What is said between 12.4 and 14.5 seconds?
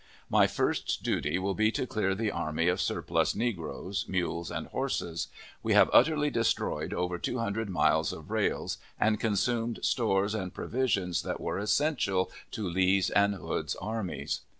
to Lee's and Hood's armies.